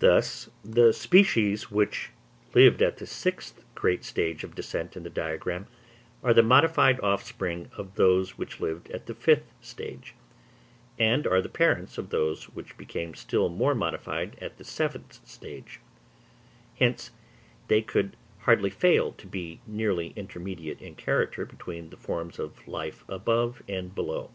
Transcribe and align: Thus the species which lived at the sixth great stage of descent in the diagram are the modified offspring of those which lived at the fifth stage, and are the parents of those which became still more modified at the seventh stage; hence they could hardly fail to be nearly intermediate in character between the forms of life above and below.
Thus 0.00 0.50
the 0.64 0.92
species 0.92 1.70
which 1.70 2.10
lived 2.54 2.82
at 2.82 2.96
the 2.96 3.06
sixth 3.06 3.64
great 3.76 4.02
stage 4.04 4.42
of 4.42 4.56
descent 4.56 4.96
in 4.96 5.04
the 5.04 5.08
diagram 5.10 5.68
are 6.24 6.34
the 6.34 6.42
modified 6.42 6.98
offspring 6.98 7.70
of 7.76 7.94
those 7.94 8.36
which 8.36 8.58
lived 8.58 8.90
at 8.90 9.06
the 9.06 9.14
fifth 9.14 9.48
stage, 9.60 10.16
and 10.98 11.24
are 11.24 11.40
the 11.40 11.48
parents 11.48 11.98
of 11.98 12.10
those 12.10 12.46
which 12.48 12.76
became 12.76 13.14
still 13.14 13.48
more 13.48 13.76
modified 13.76 14.36
at 14.40 14.58
the 14.58 14.64
seventh 14.64 15.20
stage; 15.24 15.78
hence 16.80 17.12
they 17.68 17.80
could 17.80 18.16
hardly 18.40 18.70
fail 18.70 19.12
to 19.12 19.26
be 19.28 19.60
nearly 19.68 20.08
intermediate 20.16 20.82
in 20.82 20.96
character 20.96 21.46
between 21.46 21.90
the 21.90 21.96
forms 21.96 22.40
of 22.40 22.66
life 22.66 23.04
above 23.08 23.62
and 23.68 23.94
below. 23.94 24.32